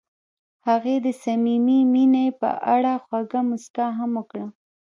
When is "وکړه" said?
4.19-4.45